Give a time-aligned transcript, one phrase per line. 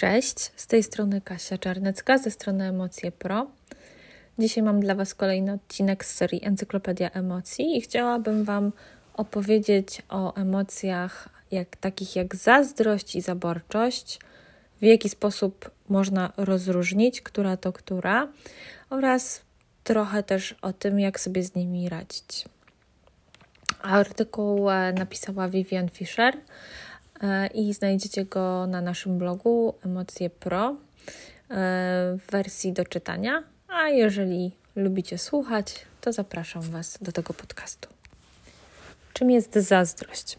[0.00, 3.46] Cześć, z tej strony Kasia Czarnecka ze strony Emocje Pro.
[4.38, 8.72] Dzisiaj mam dla Was kolejny odcinek z serii Encyklopedia Emocji i chciałabym Wam
[9.14, 14.18] opowiedzieć o emocjach jak, takich jak zazdrość i zaborczość,
[14.80, 18.28] w jaki sposób można rozróżnić, która to która,
[18.90, 19.40] oraz
[19.84, 22.44] trochę też o tym, jak sobie z nimi radzić.
[23.82, 26.36] Artykuł e, napisała Vivian Fisher
[27.54, 30.74] i znajdziecie go na naszym blogu Emocje Pro e,
[32.18, 33.42] w wersji do czytania.
[33.68, 37.88] A jeżeli lubicie słuchać, to zapraszam Was do tego podcastu.
[39.12, 40.38] Czym jest zazdrość?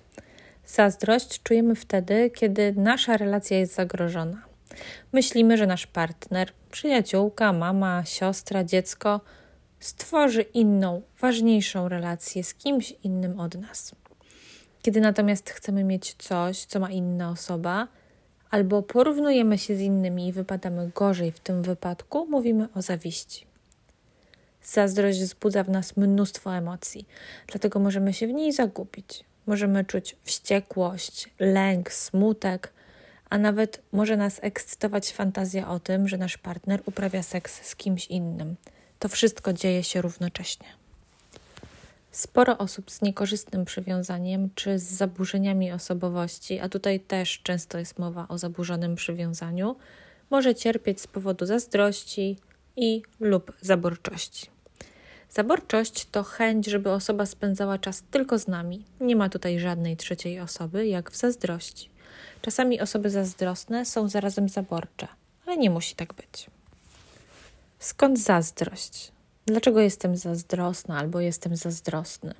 [0.65, 4.41] Zazdrość czujemy wtedy, kiedy nasza relacja jest zagrożona.
[5.13, 9.21] Myślimy, że nasz partner, przyjaciółka, mama, siostra, dziecko
[9.79, 13.95] stworzy inną, ważniejszą relację z kimś innym od nas.
[14.89, 17.87] Kiedy natomiast chcemy mieć coś, co ma inna osoba,
[18.49, 23.45] albo porównujemy się z innymi i wypadamy gorzej w tym wypadku, mówimy o zawiści.
[24.63, 27.07] Zazdrość wzbudza w nas mnóstwo emocji,
[27.47, 29.23] dlatego możemy się w niej zagubić.
[29.47, 32.73] Możemy czuć wściekłość, lęk, smutek,
[33.29, 38.07] a nawet może nas ekscytować fantazja o tym, że nasz partner uprawia seks z kimś
[38.07, 38.55] innym.
[38.99, 40.78] To wszystko dzieje się równocześnie.
[42.11, 48.27] Sporo osób z niekorzystnym przywiązaniem czy z zaburzeniami osobowości, a tutaj też często jest mowa
[48.27, 49.75] o zaburzonym przywiązaniu,
[50.29, 52.37] może cierpieć z powodu zazdrości
[52.75, 54.47] i lub zaborczości.
[55.29, 58.85] Zaborczość to chęć, żeby osoba spędzała czas tylko z nami.
[59.01, 61.89] Nie ma tutaj żadnej trzeciej osoby, jak w zazdrości.
[62.41, 65.07] Czasami osoby zazdrosne są zarazem zaborcze,
[65.45, 66.47] ale nie musi tak być.
[67.79, 69.11] Skąd zazdrość?
[69.49, 72.33] Dlaczego jestem zazdrosna albo jestem zazdrosny?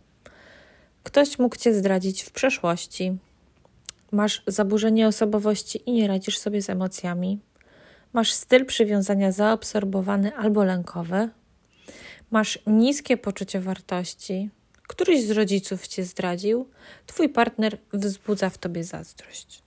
[1.03, 3.17] Ktoś mógł cię zdradzić w przeszłości.
[4.11, 7.39] Masz zaburzenie osobowości i nie radzisz sobie z emocjami.
[8.13, 11.30] Masz styl przywiązania zaabsorbowany albo lękowy.
[12.31, 14.49] Masz niskie poczucie wartości.
[14.87, 16.67] Któryś z rodziców cię zdradził.
[17.05, 19.64] Twój partner wzbudza w tobie zazdrość.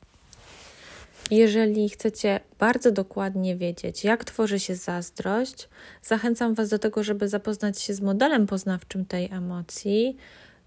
[1.31, 5.69] Jeżeli chcecie bardzo dokładnie wiedzieć, jak tworzy się zazdrość,
[6.03, 10.17] zachęcam Was do tego, żeby zapoznać się z modelem poznawczym tej emocji,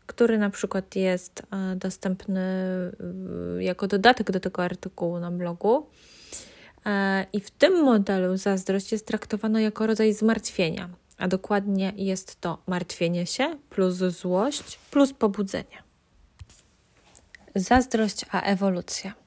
[0.05, 2.41] który na przykład jest e, dostępny
[3.59, 5.87] jako dodatek do tego artykułu na blogu.
[6.85, 12.57] E, I w tym modelu zazdrość jest traktowana jako rodzaj zmartwienia, a dokładnie jest to
[12.67, 15.83] martwienie się plus złość plus pobudzenie.
[17.55, 19.24] Zazdrość a ewolucja.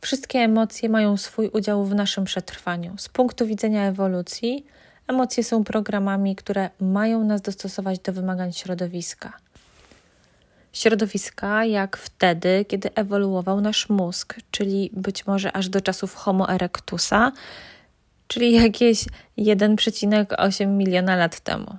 [0.00, 2.94] Wszystkie emocje mają swój udział w naszym przetrwaniu.
[2.98, 4.66] Z punktu widzenia ewolucji,
[5.08, 9.32] emocje są programami, które mają nas dostosować do wymagań środowiska.
[10.72, 17.32] Środowiska jak wtedy, kiedy ewoluował nasz mózg, czyli być może aż do czasów Homo erectusa,
[18.28, 19.04] czyli jakieś
[19.38, 21.76] 1,8 miliona lat temu.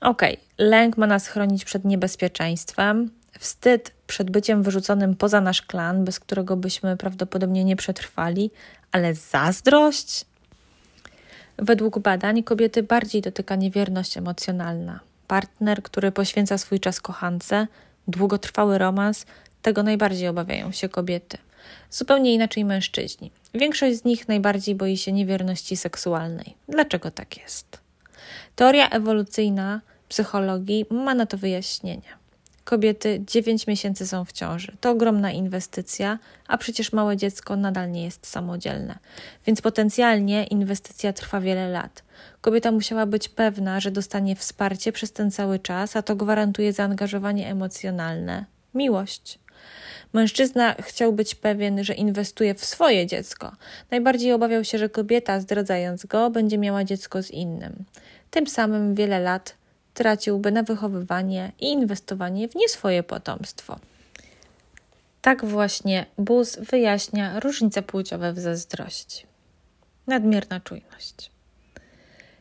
[0.00, 0.22] Ok,
[0.58, 6.56] lęk ma nas chronić przed niebezpieczeństwem, wstyd przed byciem wyrzuconym poza nasz klan, bez którego
[6.56, 8.50] byśmy prawdopodobnie nie przetrwali,
[8.92, 10.24] ale zazdrość?
[11.58, 15.00] Według badań kobiety bardziej dotyka niewierność emocjonalna.
[15.26, 17.66] Partner, który poświęca swój czas kochance,
[18.08, 19.26] długotrwały romans,
[19.62, 21.38] tego najbardziej obawiają się kobiety.
[21.90, 23.30] Zupełnie inaczej mężczyźni.
[23.54, 26.54] Większość z nich najbardziej boi się niewierności seksualnej.
[26.68, 27.78] Dlaczego tak jest?
[28.56, 32.25] Teoria ewolucyjna psychologii ma na to wyjaśnienie
[32.66, 34.76] kobiety 9 miesięcy są w ciąży.
[34.80, 36.18] To ogromna inwestycja,
[36.48, 38.98] a przecież małe dziecko nadal nie jest samodzielne.
[39.46, 42.02] Więc potencjalnie inwestycja trwa wiele lat.
[42.40, 47.48] Kobieta musiała być pewna, że dostanie wsparcie przez ten cały czas, a to gwarantuje zaangażowanie
[47.48, 48.44] emocjonalne,
[48.74, 49.38] miłość.
[50.12, 53.52] Mężczyzna chciał być pewien, że inwestuje w swoje dziecko.
[53.90, 57.84] Najbardziej obawiał się, że kobieta, zdradzając go, będzie miała dziecko z innym.
[58.30, 59.54] Tym samym wiele lat
[59.96, 63.78] traciłby na wychowywanie i inwestowanie w nie swoje potomstwo.
[65.22, 69.26] Tak właśnie Bus wyjaśnia różnice płciowe w zazdrości.
[70.06, 71.30] Nadmierna czujność.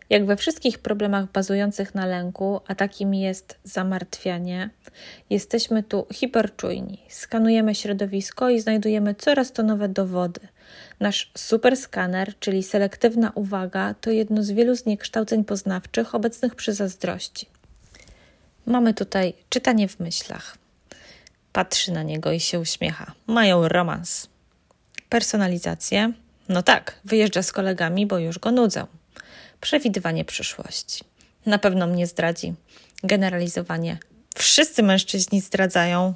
[0.10, 4.70] Jak we wszystkich problemach bazujących na lęku, a takim jest zamartwianie,
[5.30, 7.00] jesteśmy tu hiperczujni.
[7.10, 10.42] Skanujemy środowisko i znajdujemy coraz to nowe dowody.
[11.00, 17.48] Nasz superskaner, czyli selektywna uwaga, to jedno z wielu zniekształceń poznawczych obecnych przy zazdrości.
[18.66, 20.58] Mamy tutaj czytanie w myślach.
[21.54, 23.14] Patrzy na niego i się uśmiecha.
[23.28, 24.28] Mają romans.
[25.10, 26.14] Personalizację.
[26.50, 28.88] No tak, wyjeżdża z kolegami, bo już go nudzą.
[29.62, 31.04] Przewidywanie przyszłości.
[31.46, 32.54] Na pewno mnie zdradzi.
[33.04, 33.98] Generalizowanie.
[34.36, 36.14] Wszyscy mężczyźni zdradzają.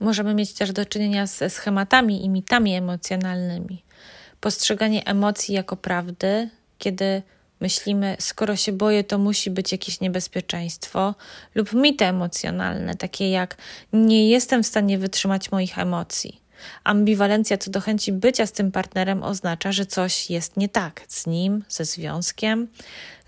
[0.00, 3.82] Możemy mieć też do czynienia ze schematami i mitami emocjonalnymi.
[4.40, 7.22] postrzeganie emocji jako prawdy, kiedy
[7.60, 11.14] myślimy, skoro się boję, to musi być jakieś niebezpieczeństwo,
[11.54, 13.56] lub mity emocjonalne, takie jak
[13.92, 16.40] nie jestem w stanie wytrzymać moich emocji.
[16.84, 21.26] Ambiwalencja co do chęci bycia z tym partnerem oznacza, że coś jest nie tak z
[21.26, 22.68] nim, ze związkiem.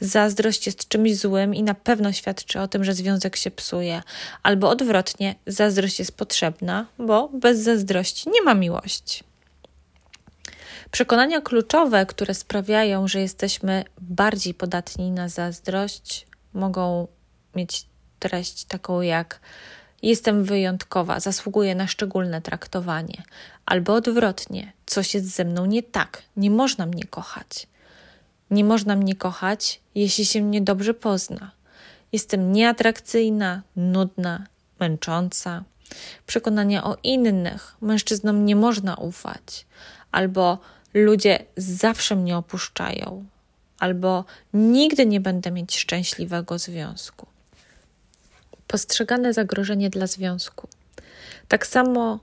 [0.00, 4.02] Zazdrość jest czymś złym i na pewno świadczy o tym, że związek się psuje.
[4.42, 9.24] Albo odwrotnie, zazdrość jest potrzebna, bo bez zazdrości nie ma miłości.
[10.90, 17.08] Przekonania kluczowe, które sprawiają, że jesteśmy bardziej podatni na zazdrość, mogą
[17.54, 17.86] mieć
[18.18, 19.40] treść taką jak
[20.02, 23.22] jestem wyjątkowa, zasługuję na szczególne traktowanie,
[23.66, 27.66] albo odwrotnie, coś jest ze mną nie tak, nie można mnie kochać.
[28.50, 31.50] Nie można mnie kochać, jeśli się mnie dobrze pozna.
[32.12, 34.46] Jestem nieatrakcyjna, nudna,
[34.80, 35.64] męcząca.
[36.26, 39.66] Przekonania o innych, mężczyznom nie można ufać,
[40.12, 40.58] albo
[40.94, 43.24] ludzie zawsze mnie opuszczają,
[43.78, 44.24] albo
[44.54, 47.26] nigdy nie będę mieć szczęśliwego związku.
[48.68, 50.68] Postrzegane zagrożenie dla związku.
[51.48, 52.18] Tak samo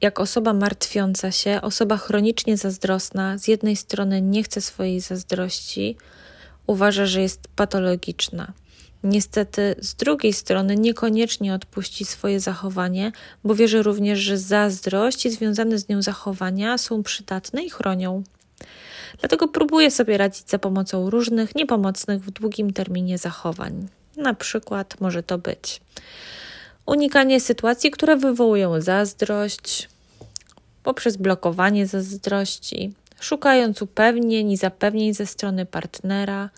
[0.00, 5.96] jak osoba martwiąca się, osoba chronicznie zazdrosna, z jednej strony nie chce swojej zazdrości,
[6.66, 8.52] uważa, że jest patologiczna.
[9.04, 13.12] Niestety, z drugiej strony, niekoniecznie odpuści swoje zachowanie,
[13.44, 18.22] bo wierzy również, że zazdrość i związane z nią zachowania są przydatne i chronią.
[19.20, 23.88] Dlatego próbuje sobie radzić za pomocą różnych niepomocnych w długim terminie zachowań.
[24.18, 25.80] Na przykład może to być
[26.86, 29.88] unikanie sytuacji, które wywołują zazdrość,
[30.82, 36.50] poprzez blokowanie zazdrości, szukając upewnień i zapewnień ze strony partnera,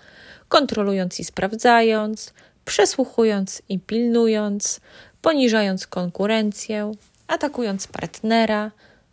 [0.49, 2.33] kontrolując i sprawdzając,
[2.65, 4.81] przesłuchując i pilnując,
[5.23, 6.93] poniżając konkurencję,
[7.27, 8.71] atakując partnera,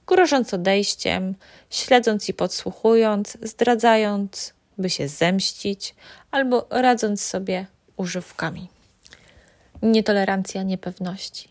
[0.07, 1.35] grożąc odejściem,
[1.69, 5.95] śledząc i podsłuchując, zdradzając, by się zemścić,
[6.31, 7.65] albo radząc sobie
[7.97, 8.67] używkami.
[9.81, 11.49] Nietolerancja niepewności.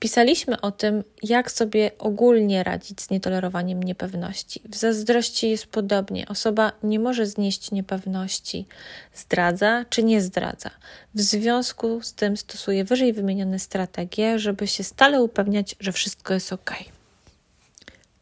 [0.00, 4.62] Pisaliśmy o tym, jak sobie ogólnie radzić z nietolerowaniem niepewności.
[4.68, 6.28] W zazdrości jest podobnie.
[6.28, 8.66] Osoba nie może znieść niepewności,
[9.14, 10.70] zdradza czy nie zdradza.
[11.14, 16.52] W związku z tym stosuje wyżej wymienione strategie, żeby się stale upewniać, że wszystko jest
[16.52, 16.74] ok.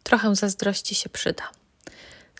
[0.03, 1.43] Trochę zazdrości się przyda.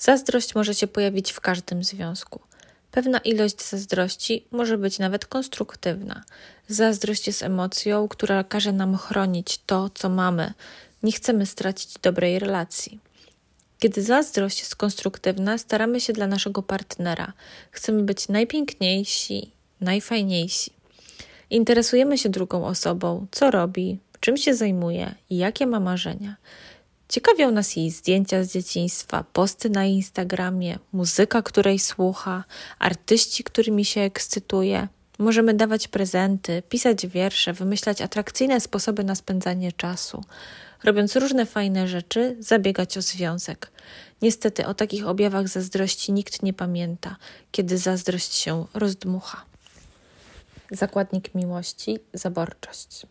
[0.01, 2.41] Zazdrość może się pojawić w każdym związku.
[2.91, 6.25] Pewna ilość zazdrości może być nawet konstruktywna.
[6.69, 10.53] Zazdrość jest emocją, która każe nam chronić to, co mamy.
[11.03, 13.01] Nie chcemy stracić dobrej relacji.
[13.79, 17.33] Kiedy zazdrość jest konstruktywna, staramy się dla naszego partnera.
[17.71, 19.51] Chcemy być najpiękniejsi,
[19.81, 20.71] najfajniejsi.
[21.51, 26.37] Interesujemy się drugą osobą, co robi, czym się zajmuje i jakie ma marzenia.
[27.09, 32.45] Ciekawią nas jej zdjęcia z dzieciństwa, posty na Instagramie, muzyka, której słucha,
[32.79, 34.89] artyści, którymi się ekscytuje.
[35.19, 40.25] Możemy dawać prezenty, pisać wiersze, wymyślać atrakcyjne sposoby na spędzanie czasu.
[40.85, 43.71] Robiąc różne fajne rzeczy, zabiegać o związek.
[44.23, 47.17] Niestety o takich objawach zazdrości nikt nie pamięta,
[47.53, 49.45] kiedy zazdrość się rozdmucha.
[50.71, 53.07] Zakładnik miłości zaborczość.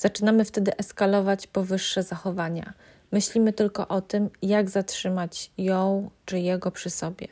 [0.00, 2.72] Zaczynamy wtedy eskalować powyższe zachowania.
[3.12, 7.28] Myślimy tylko o tym, jak zatrzymać ją czy jego przy sobie.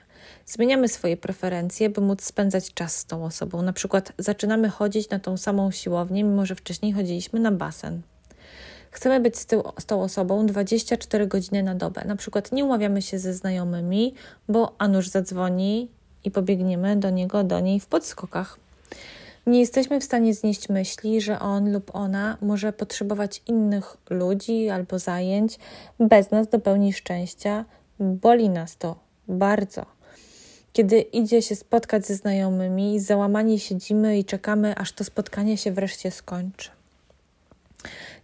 [0.46, 3.62] Zmieniamy swoje preferencje, by móc spędzać czas z tą osobą.
[3.62, 8.02] Na przykład zaczynamy chodzić na tą samą siłownię, mimo że wcześniej chodziliśmy na basen.
[8.90, 12.04] Chcemy być z, tył, z tą osobą 24 godziny na dobę.
[12.04, 14.14] Na przykład nie umawiamy się ze znajomymi,
[14.48, 15.88] bo Anusz zadzwoni
[16.24, 18.67] i pobiegniemy do niego, do niej w podskokach.
[19.48, 24.98] Nie jesteśmy w stanie znieść myśli, że on lub ona może potrzebować innych ludzi albo
[24.98, 25.58] zajęć
[26.00, 27.64] bez nas do pełni szczęścia.
[28.00, 28.96] Boli nas to
[29.28, 29.86] bardzo.
[30.72, 36.10] Kiedy idzie się spotkać ze znajomymi, załamani siedzimy i czekamy, aż to spotkanie się wreszcie
[36.10, 36.70] skończy.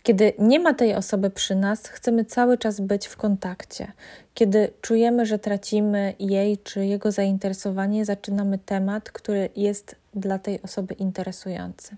[0.02, 3.92] Kiedy nie ma tej osoby przy nas, chcemy cały czas być w kontakcie.
[4.34, 10.94] Kiedy czujemy, że tracimy jej czy jego zainteresowanie, zaczynamy temat, który jest dla tej osoby
[10.94, 11.96] interesujący.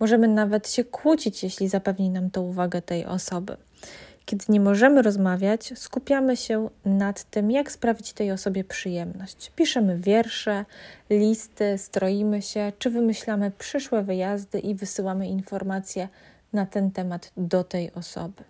[0.00, 3.56] Możemy nawet się kłócić, jeśli zapewni nam to uwagę tej osoby.
[4.24, 9.52] Kiedy nie możemy rozmawiać, skupiamy się nad tym, jak sprawić tej osobie przyjemność.
[9.56, 10.64] Piszemy wiersze,
[11.10, 16.08] listy, stroimy się, czy wymyślamy przyszłe wyjazdy i wysyłamy informacje
[16.52, 18.44] na ten temat do tej osoby.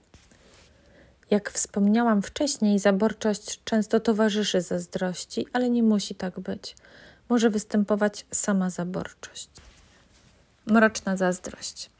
[1.30, 6.76] Jak wspomniałam wcześniej, zaborczość często towarzyszy zazdrości, ale nie musi tak być.
[7.30, 9.48] Może występować sama zaborczość.
[10.66, 11.90] Mroczna zazdrość.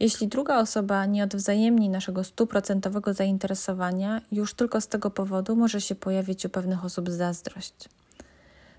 [0.00, 5.94] Jeśli druga osoba nie odwzajemni naszego stuprocentowego zainteresowania, już tylko z tego powodu może się
[5.94, 7.88] pojawić u pewnych osób zazdrość.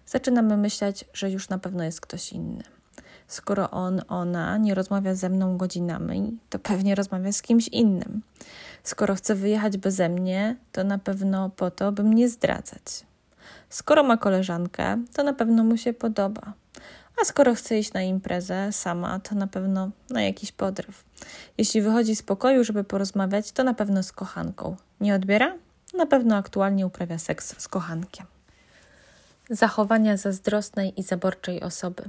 [0.05, 2.63] Zaczynamy myśleć, że już na pewno jest ktoś inny.
[3.27, 8.21] Skoro on, ona nie rozmawia ze mną godzinami, to pewnie rozmawia z kimś innym.
[8.83, 13.05] Skoro chce wyjechać beze mnie, to na pewno po to, by mnie zdradzać.
[13.69, 16.53] Skoro ma koleżankę, to na pewno mu się podoba.
[17.21, 21.03] A skoro chce iść na imprezę sama, to na pewno na jakiś podryw.
[21.57, 24.75] Jeśli wychodzi z pokoju, żeby porozmawiać, to na pewno z kochanką.
[25.01, 25.55] Nie odbiera?
[25.93, 28.25] Na pewno aktualnie uprawia seks z kochankiem.
[29.49, 32.03] Zachowania zazdrosnej i zaborczej osoby.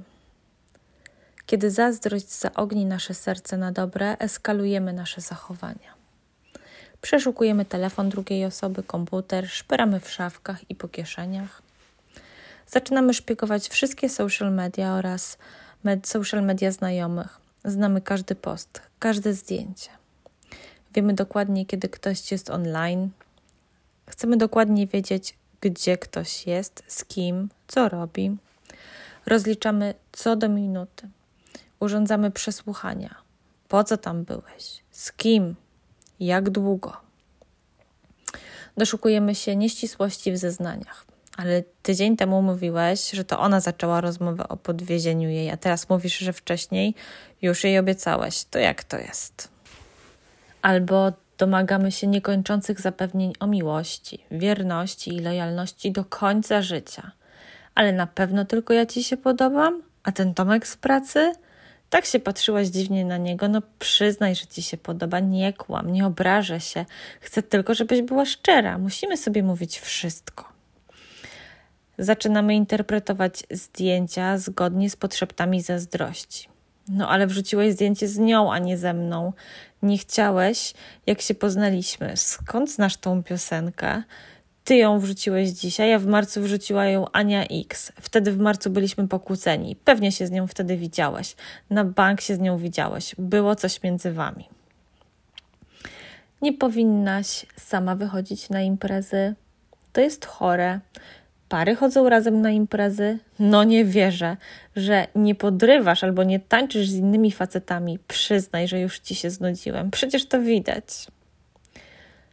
[1.46, 5.95] Kiedy zazdrość zaogni nasze serce na dobre, eskalujemy nasze zachowania.
[7.06, 11.62] Przeszukujemy telefon drugiej osoby, komputer, szperamy w szafkach i po kieszeniach.
[12.66, 15.38] Zaczynamy szpiegować wszystkie social media oraz
[15.84, 17.40] med social media znajomych.
[17.64, 19.90] Znamy każdy post, każde zdjęcie.
[20.94, 23.10] Wiemy dokładnie, kiedy ktoś jest online.
[24.06, 28.36] Chcemy dokładnie wiedzieć, gdzie ktoś jest, z kim, co robi.
[29.26, 31.08] Rozliczamy co do minuty.
[31.80, 33.14] Urządzamy przesłuchania.
[33.68, 34.82] Po co tam byłeś?
[34.90, 35.54] Z kim?
[36.20, 36.96] Jak długo?
[38.76, 41.06] Doszukujemy się nieścisłości w zeznaniach.
[41.36, 46.18] Ale tydzień temu mówiłeś, że to ona zaczęła rozmowę o podwiezieniu jej, a teraz mówisz,
[46.18, 46.94] że wcześniej
[47.42, 48.44] już jej obiecałeś.
[48.44, 49.48] To jak to jest?
[50.62, 57.12] Albo domagamy się niekończących zapewnień o miłości, wierności i lojalności do końca życia.
[57.74, 59.82] Ale na pewno tylko ja ci się podobam?
[60.02, 61.32] A ten Tomek z pracy?
[61.90, 66.06] Tak się patrzyłaś dziwnie na niego, no przyznaj, że ci się podoba, nie kłam, nie
[66.06, 66.84] obrażę się.
[67.20, 68.78] Chcę tylko, żebyś była szczera.
[68.78, 70.44] Musimy sobie mówić wszystko.
[71.98, 76.48] Zaczynamy interpretować zdjęcia zgodnie z potrzebami zazdrości.
[76.88, 79.32] No ale wrzuciłeś zdjęcie z nią, a nie ze mną.
[79.82, 80.74] Nie chciałeś,
[81.06, 82.16] jak się poznaliśmy.
[82.16, 84.02] Skąd znasz tą piosenkę?
[84.66, 87.92] Ty ją wrzuciłeś dzisiaj, a w marcu wrzuciła ją Ania X.
[88.00, 89.76] Wtedy w marcu byliśmy pokłóceni.
[89.76, 91.36] Pewnie się z nią wtedy widziałeś.
[91.70, 93.14] Na bank się z nią widziałeś.
[93.18, 94.48] Było coś między wami.
[96.42, 99.34] Nie powinnaś sama wychodzić na imprezy.
[99.92, 100.80] To jest chore.
[101.48, 103.18] Pary chodzą razem na imprezy?
[103.38, 104.36] No nie wierzę,
[104.76, 107.98] że nie podrywasz albo nie tańczysz z innymi facetami.
[108.08, 109.90] Przyznaj, że już ci się znudziłem.
[109.90, 111.06] Przecież to widać.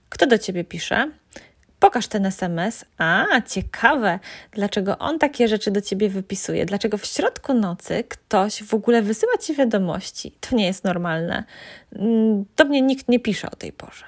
[0.09, 1.11] Kto do ciebie pisze?
[1.93, 2.85] Pokaż ten SMS.
[2.97, 4.19] A, ciekawe,
[4.51, 6.65] dlaczego on takie rzeczy do ciebie wypisuje?
[6.65, 10.31] Dlaczego w środku nocy ktoś w ogóle wysyła ci wiadomości?
[10.39, 11.43] To nie jest normalne.
[11.95, 14.05] Mm, do mnie nikt nie pisze o tej porze.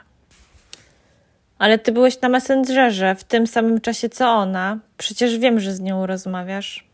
[1.57, 4.79] Ale ty byłeś na Messengerze w tym samym czasie co ona.
[4.97, 6.87] Przecież wiem, że z nią rozmawiasz.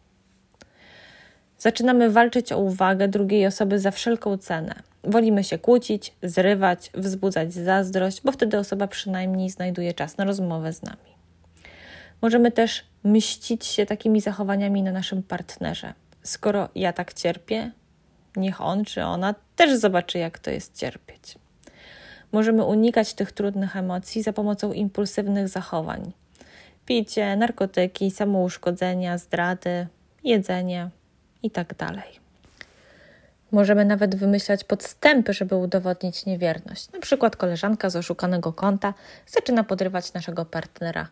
[1.57, 4.75] Zaczynamy walczyć o uwagę drugiej osoby za wszelką cenę.
[5.03, 10.83] Wolimy się kłócić, zrywać, wzbudzać zazdrość, bo wtedy osoba przynajmniej znajduje czas na rozmowę z
[10.83, 11.11] nami.
[12.21, 15.93] Możemy też mścić się takimi zachowaniami na naszym partnerze.
[16.23, 17.71] Skoro ja tak cierpię,
[18.35, 21.35] niech on czy ona też zobaczy, jak to jest cierpieć.
[22.31, 26.11] Możemy unikać tych trudnych emocji za pomocą impulsywnych zachowań.
[26.85, 29.87] Picie, narkotyki, samouszkodzenia, zdrady,
[30.23, 30.89] jedzenie
[31.43, 32.01] itd.
[33.51, 36.91] Możemy nawet wymyślać podstępy, żeby udowodnić niewierność.
[36.91, 38.93] Na przykład koleżanka z oszukanego konta
[39.27, 41.07] zaczyna podrywać naszego partnera,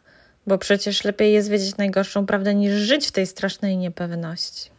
[0.47, 4.69] bo przecież lepiej jest wiedzieć najgorszą prawdę niż żyć w tej strasznej niepewności.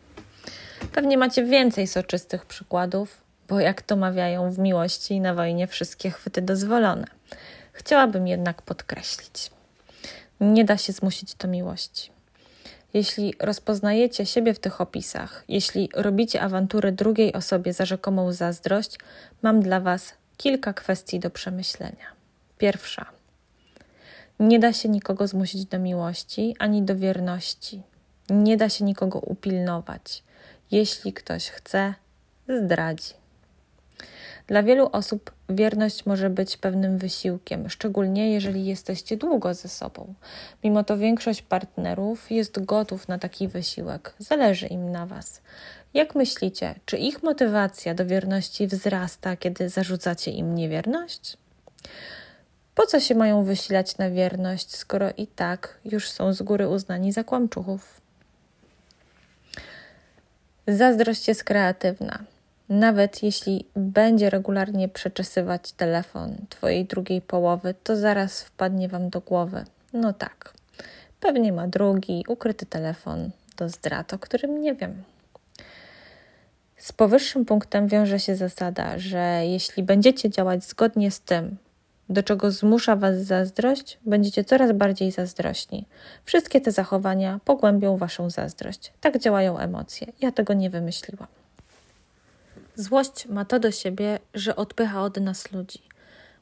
[0.92, 6.10] Pewnie macie więcej soczystych przykładów, bo jak to mawiają w miłości i na wojnie wszystkie
[6.10, 7.06] chwyty dozwolone.
[7.72, 9.50] Chciałabym jednak podkreślić.
[10.40, 12.10] Nie da się zmusić do miłości.
[12.94, 18.98] Jeśli rozpoznajecie siebie w tych opisach, jeśli robicie awantury drugiej osobie za rzekomą zazdrość,
[19.42, 22.06] mam dla Was kilka kwestii do przemyślenia.
[22.58, 23.06] Pierwsza.
[24.40, 27.82] Nie da się nikogo zmusić do miłości ani do wierności.
[28.30, 30.22] Nie da się nikogo upilnować.
[30.70, 31.94] Jeśli ktoś chce,
[32.48, 33.19] zdradzi.
[34.50, 40.14] Dla wielu osób wierność może być pewnym wysiłkiem, szczególnie jeżeli jesteście długo ze sobą.
[40.64, 45.42] Mimo to większość partnerów jest gotów na taki wysiłek, zależy im na Was.
[45.94, 51.36] Jak myślicie, czy ich motywacja do wierności wzrasta, kiedy zarzucacie im niewierność?
[52.74, 57.12] Po co się mają wysilać na wierność, skoro i tak już są z góry uznani
[57.12, 58.00] za kłamczuchów?
[60.66, 62.24] Zazdrość jest kreatywna.
[62.70, 69.64] Nawet jeśli będzie regularnie przeczesywać telefon Twojej drugiej połowy, to zaraz wpadnie Wam do głowy.
[69.92, 70.52] No tak,
[71.20, 75.02] pewnie ma drugi, ukryty telefon do zdrad, o którym nie wiem.
[76.76, 81.56] Z powyższym punktem wiąże się zasada, że jeśli będziecie działać zgodnie z tym,
[82.08, 85.86] do czego zmusza Was zazdrość, będziecie coraz bardziej zazdrośni.
[86.24, 88.92] Wszystkie te zachowania pogłębią Waszą zazdrość.
[89.00, 90.06] Tak działają emocje.
[90.20, 91.39] Ja tego nie wymyśliłam.
[92.74, 95.82] Złość ma to do siebie, że odpycha od nas ludzi.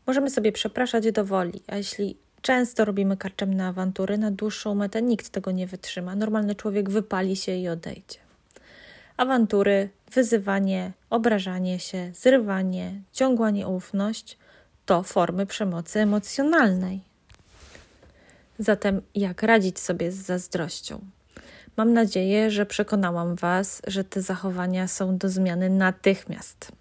[0.07, 5.29] Możemy sobie przepraszać do woli, a jeśli często robimy karczemne awantury, na dłuższą metę nikt
[5.29, 6.17] tego nie wytrzyma.
[6.17, 8.19] Normalny człowiek wypali się i odejdzie.
[9.17, 14.39] Awantury, wyzywanie, obrażanie się, zrywanie, ciągła nieufność
[14.87, 17.01] to formy przemocy emocjonalnej.
[18.59, 21.01] Zatem, jak radzić sobie z zazdrością?
[21.79, 26.73] Mam nadzieję, że przekonałam Was, że te zachowania są do zmiany natychmiast.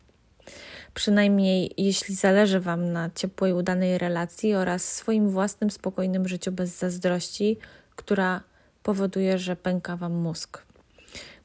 [0.94, 7.58] Przynajmniej jeśli zależy Wam na ciepłej, udanej relacji oraz swoim własnym, spokojnym życiu bez zazdrości,
[7.96, 8.42] która
[8.84, 10.64] powoduje, że pęka Wam mózg.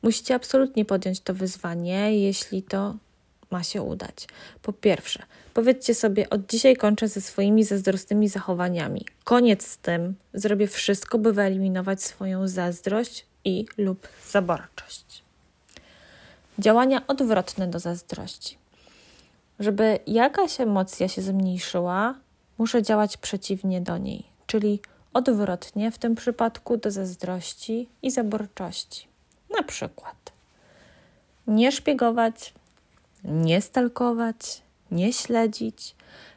[0.02, 2.97] Musicie absolutnie podjąć to wyzwanie, jeśli to
[3.50, 4.26] ma się udać.
[4.62, 5.23] Po pierwsze,
[5.54, 9.06] powiedzcie sobie: Od dzisiaj kończę ze swoimi zazdrosnymi zachowaniami.
[9.25, 15.22] Koniec z tym, zrobię wszystko, by wyeliminować swoją zazdrość i lub zaborczość.
[16.58, 18.58] Działania odwrotne do zazdrości.
[19.61, 22.14] Żeby jakaś emocja się zmniejszyła,
[22.58, 24.80] muszę działać przeciwnie do niej, czyli
[25.12, 29.08] odwrotnie w tym przypadku do zazdrości i zaborczości.
[29.56, 30.32] Na przykład
[31.46, 32.54] nie szpiegować,
[33.25, 35.94] nie stalkować, nie śledzić,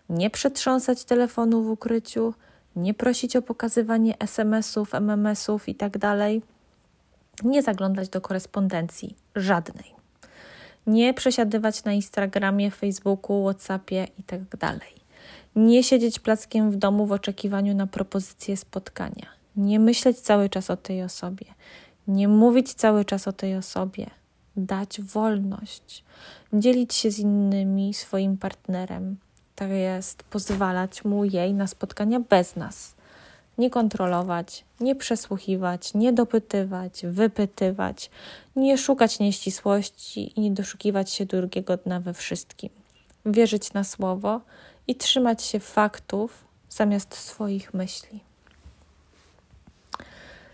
[0.09, 2.33] nie przetrząsać telefonu w ukryciu,
[2.75, 6.29] nie prosić o pokazywanie SMS-ów, MMS-ów itd., tak
[7.43, 9.95] nie zaglądać do korespondencji żadnej,
[10.87, 14.79] nie przesiadywać na Instagramie, Facebooku, WhatsAppie itd., tak
[15.55, 19.25] nie siedzieć plackiem w domu w oczekiwaniu na propozycję spotkania,
[19.55, 21.45] nie myśleć cały czas o tej osobie,
[22.07, 24.09] nie mówić cały czas o tej osobie,
[24.57, 26.03] dać wolność,
[26.53, 29.17] dzielić się z innymi swoim partnerem.
[29.55, 32.94] Tak jest, pozwalać mu jej na spotkania bez nas.
[33.57, 38.09] Nie kontrolować, nie przesłuchiwać, nie dopytywać, wypytywać,
[38.55, 42.69] nie szukać nieścisłości i nie doszukiwać się drugiego dna we wszystkim.
[43.25, 44.41] Wierzyć na słowo
[44.87, 48.19] i trzymać się faktów zamiast swoich myśli.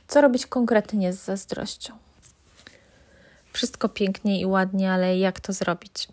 [0.08, 1.94] Co robić konkretnie z zazdrością?
[3.54, 6.08] Wszystko pięknie i ładnie, ale jak to zrobić?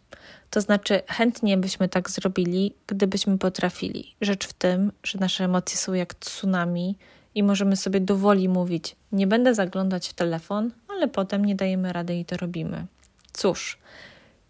[0.51, 4.14] To znaczy, chętnie byśmy tak zrobili, gdybyśmy potrafili.
[4.20, 6.96] Rzecz w tym, że nasze emocje są jak tsunami
[7.35, 12.14] i możemy sobie dowoli mówić: Nie będę zaglądać w telefon, ale potem nie dajemy rady
[12.14, 12.87] i to robimy.
[13.33, 13.79] Cóż,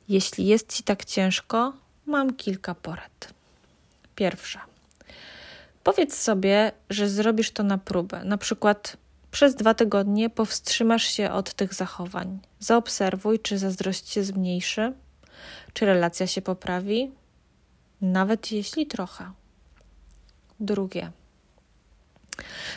[0.09, 1.73] jeśli jest ci tak ciężko,
[2.07, 3.35] mam kilka porad.
[4.15, 4.65] Pierwsza.
[5.85, 8.25] Powiedz sobie, że zrobisz to na próbę.
[8.25, 8.97] Na przykład
[9.31, 12.39] przez dwa tygodnie powstrzymasz się od tych zachowań.
[12.59, 14.93] Zaobserwuj, czy zazdrość się zmniejszy,
[15.73, 17.11] czy relacja się poprawi,
[18.01, 19.33] nawet jeśli trochę.
[20.61, 21.11] Drugie.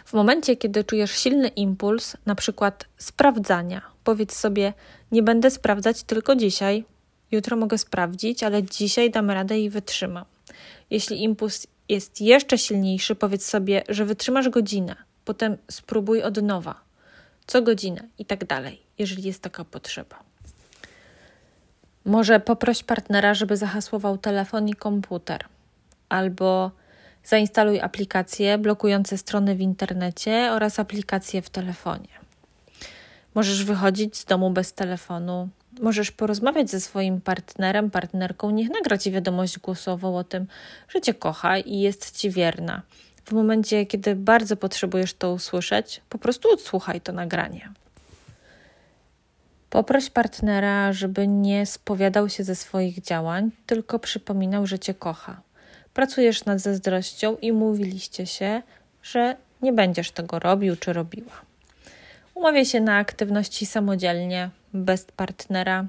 [0.06, 4.74] W momencie, kiedy czujesz silny impuls, na przykład sprawdzania, powiedz sobie:
[5.12, 6.86] Nie będę sprawdzać tylko dzisiaj,
[7.32, 10.26] jutro mogę sprawdzić, ale dzisiaj dam radę i wytrzymam.
[10.90, 16.81] Jeśli impuls jest jeszcze silniejszy, powiedz sobie, że wytrzymasz godzinę potem spróbuj od nowa,
[17.47, 20.19] co godzinę i tak dalej, jeżeli jest taka potrzeba.
[22.05, 25.45] Może poproś partnera, żeby zahasłował telefon i komputer,
[26.10, 26.71] albo
[27.23, 32.21] zainstaluj aplikacje blokujące strony w internecie oraz aplikacje w telefonie.
[33.36, 35.49] Możesz wychodzić z domu bez telefonu,
[35.81, 40.47] możesz porozmawiać ze swoim partnerem, partnerką, niech nagra ci wiadomość głosową o tym,
[40.89, 42.81] że cię kocha i jest ci wierna
[43.25, 47.69] w momencie, kiedy bardzo potrzebujesz to usłyszeć, po prostu odsłuchaj to nagranie.
[49.69, 55.41] Poproś partnera, żeby nie spowiadał się ze swoich działań, tylko przypominał, że cię kocha.
[55.93, 58.62] Pracujesz nad zazdrością i mówiliście się,
[59.03, 61.41] że nie będziesz tego robił czy robiła.
[62.36, 65.86] Umawiaj się na aktywności samodzielnie, bez partnera.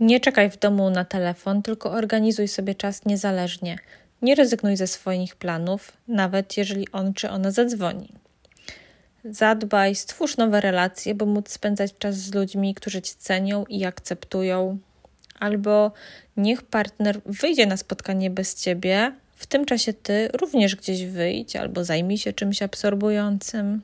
[0.00, 3.78] Nie czekaj w domu na telefon, tylko organizuj sobie czas niezależnie.
[4.22, 8.08] Nie rezygnuj ze swoich planów, nawet jeżeli on czy ona zadzwoni.
[9.24, 14.78] Zadbaj, stwórz nowe relacje, by móc spędzać czas z ludźmi, którzy cię cenią i akceptują.
[15.38, 15.92] Albo
[16.36, 21.84] niech partner wyjdzie na spotkanie bez ciebie, w tym czasie ty również gdzieś wyjdź albo
[21.84, 23.82] zajmij się czymś absorbującym.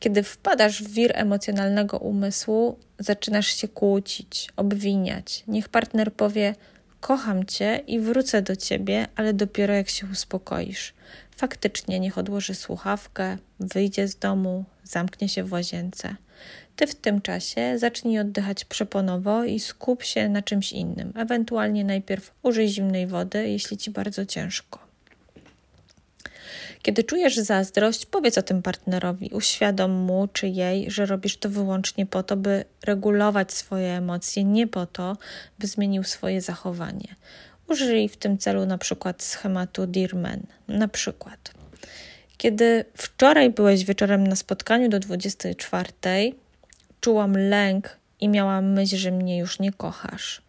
[0.00, 5.44] Kiedy wpadasz w wir emocjonalnego umysłu, zaczynasz się kłócić, obwiniać.
[5.48, 6.54] Niech partner powie:
[7.00, 10.94] Kocham cię i wrócę do ciebie, ale dopiero jak się uspokoisz.
[11.36, 16.16] Faktycznie niech odłoży słuchawkę, wyjdzie z domu, zamknie się w łazience.
[16.76, 21.12] Ty w tym czasie zacznij oddychać przeponowo i skup się na czymś innym.
[21.16, 24.89] Ewentualnie najpierw użyj zimnej wody, jeśli ci bardzo ciężko.
[26.82, 32.06] Kiedy czujesz zazdrość, powiedz o tym partnerowi, uświadom mu czy jej, że robisz to wyłącznie
[32.06, 35.16] po to, by regulować swoje emocje, nie po to,
[35.58, 37.14] by zmienił swoje zachowanie.
[37.68, 40.40] Użyj w tym celu na przykład schematu Dear Man.
[40.68, 41.54] Na przykład,
[42.36, 45.92] kiedy wczoraj byłeś wieczorem na spotkaniu do 24,
[47.00, 50.42] czułam lęk i miałam myśl, że mnie już nie kochasz.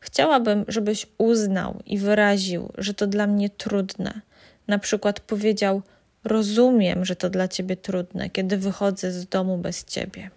[0.00, 4.20] Chciałabym, żebyś uznał i wyraził, że to dla mnie trudne.
[4.68, 5.82] Na przykład powiedział:
[6.24, 10.30] Rozumiem, że to dla ciebie trudne, kiedy wychodzę z domu bez ciebie.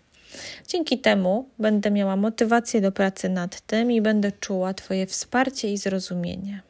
[0.68, 5.78] Dzięki temu będę miała motywację do pracy nad tym i będę czuła Twoje wsparcie i
[5.78, 6.62] zrozumienie.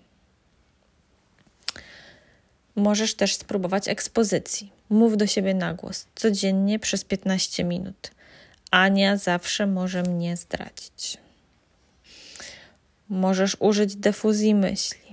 [2.76, 4.72] Możesz też spróbować ekspozycji.
[4.89, 8.12] Mów do siebie na głos, codziennie przez 15 minut.
[8.72, 11.17] Ania zawsze może mnie zdradzić.
[13.10, 15.09] Możesz użyć defuzji myśli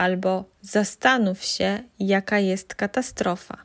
[0.00, 3.56] albo zastanów się, jaka jest katastrofa.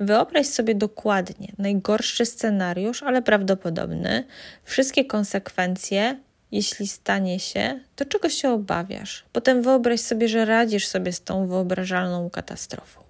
[0.00, 4.24] Wyobraź sobie dokładnie najgorszy scenariusz, ale prawdopodobny,
[4.64, 6.20] wszystkie konsekwencje,
[6.52, 9.24] jeśli stanie się, to czego się obawiasz.
[9.32, 13.00] Potem wyobraź sobie, że radzisz sobie z tą wyobrażalną katastrofą.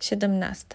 [0.00, 0.66] 17.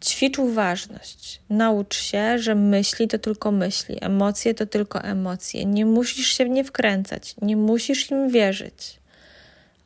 [0.00, 1.40] Ćwicz uważność.
[1.50, 5.64] Naucz się, że myśli to tylko myśli, emocje to tylko emocje.
[5.64, 9.01] Nie musisz się w nie wkręcać, nie musisz im wierzyć.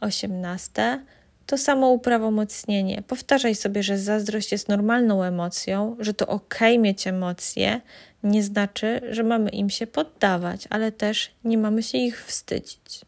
[0.00, 1.04] 18.
[1.46, 3.02] To samo uprawomocnienie.
[3.02, 7.80] Powtarzaj sobie, że zazdrość jest normalną emocją, że to ok mieć emocje,
[8.22, 13.00] nie znaczy, że mamy im się poddawać, ale też nie mamy się ich wstydzić.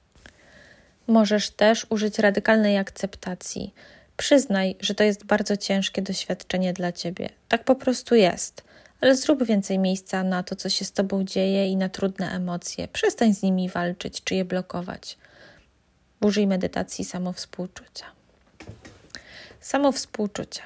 [1.07, 3.74] Możesz też użyć radykalnej akceptacji.
[4.16, 7.29] Przyznaj, że to jest bardzo ciężkie doświadczenie dla ciebie.
[7.48, 8.64] Tak po prostu jest,
[9.01, 12.88] ale zrób więcej miejsca na to, co się z tobą dzieje i na trudne emocje.
[12.88, 15.18] Przestań z nimi walczyć czy je blokować.
[16.20, 18.07] Użyj medytacji samowspółczucia.
[19.61, 20.62] Samowspółczucie.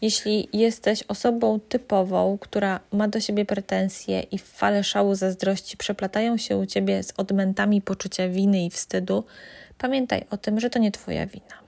[0.00, 6.56] Jeśli jesteś osobą typową, która ma do siebie pretensje i fale szału zazdrości przeplatają się
[6.56, 9.24] u ciebie z odmętami poczucia winy i wstydu,
[9.78, 11.58] pamiętaj o tym, że to nie twoja wina.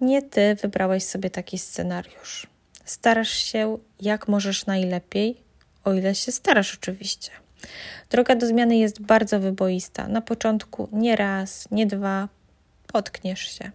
[0.00, 2.46] Nie ty wybrałeś sobie taki scenariusz.
[2.84, 5.36] Starasz się jak możesz najlepiej,
[5.84, 7.30] o ile się starasz oczywiście.
[8.10, 10.08] Droga do zmiany jest bardzo wyboista.
[10.08, 12.28] Na początku nie raz, nie dwa,
[12.86, 13.70] potkniesz się.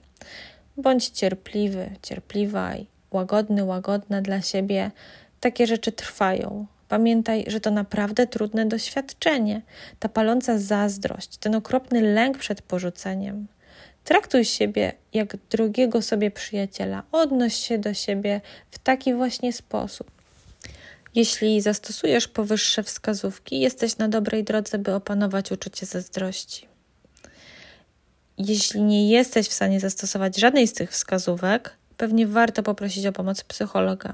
[0.77, 4.91] Bądź cierpliwy, cierpliwa i łagodny, łagodna dla siebie.
[5.39, 6.65] Takie rzeczy trwają.
[6.87, 9.61] Pamiętaj, że to naprawdę trudne doświadczenie.
[9.99, 13.47] Ta paląca zazdrość, ten okropny lęk przed porzuceniem.
[14.03, 17.03] Traktuj siebie jak drugiego sobie przyjaciela.
[17.11, 20.16] Odnoś się do siebie w taki właśnie sposób.
[21.15, 26.67] Jeśli zastosujesz powyższe wskazówki, jesteś na dobrej drodze, by opanować uczucie zazdrości.
[28.37, 33.43] Jeśli nie jesteś w stanie zastosować żadnej z tych wskazówek, pewnie warto poprosić o pomoc
[33.43, 34.13] psychologa.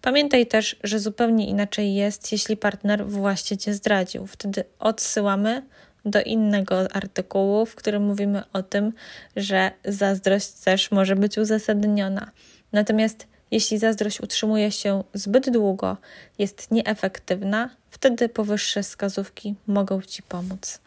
[0.00, 4.26] Pamiętaj też, że zupełnie inaczej jest, jeśli partner właśnie cię zdradził.
[4.26, 5.62] Wtedy odsyłamy
[6.04, 8.92] do innego artykułu, w którym mówimy o tym,
[9.36, 12.30] że zazdrość też może być uzasadniona.
[12.72, 15.96] Natomiast jeśli zazdrość utrzymuje się zbyt długo,
[16.38, 20.80] jest nieefektywna, wtedy powyższe wskazówki mogą Ci pomóc.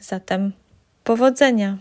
[0.00, 0.52] Zatem
[1.04, 1.78] powodzenia!